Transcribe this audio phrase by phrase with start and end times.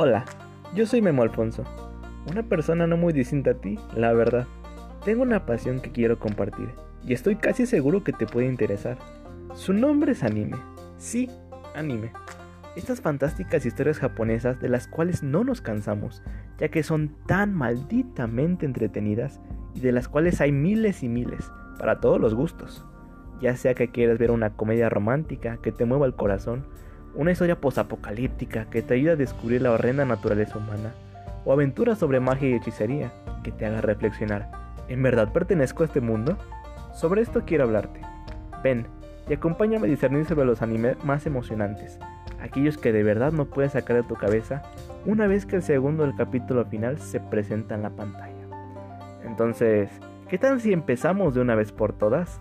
[0.00, 0.24] Hola,
[0.76, 1.64] yo soy Memo Alfonso,
[2.30, 4.46] una persona no muy distinta a ti, la verdad.
[5.04, 6.68] Tengo una pasión que quiero compartir
[7.04, 8.96] y estoy casi seguro que te puede interesar.
[9.54, 10.56] Su nombre es anime.
[10.98, 11.28] Sí,
[11.74, 12.12] anime.
[12.76, 16.22] Estas fantásticas historias japonesas de las cuales no nos cansamos,
[16.58, 19.40] ya que son tan malditamente entretenidas
[19.74, 22.86] y de las cuales hay miles y miles, para todos los gustos.
[23.40, 26.66] Ya sea que quieras ver una comedia romántica que te mueva el corazón,
[27.18, 30.92] una historia posapocalíptica que te ayuda a descubrir la horrenda naturaleza humana,
[31.44, 34.48] o aventuras sobre magia y hechicería que te haga reflexionar,
[34.88, 36.38] ¿en verdad pertenezco a este mundo?
[36.94, 38.00] Sobre esto quiero hablarte.
[38.62, 38.86] Ven
[39.28, 41.98] y acompáñame a discernir sobre los animes más emocionantes,
[42.40, 44.62] aquellos que de verdad no puedes sacar de tu cabeza
[45.04, 48.46] una vez que el segundo del capítulo final se presenta en la pantalla.
[49.24, 49.90] Entonces,
[50.28, 52.40] ¿qué tal si empezamos de una vez por todas?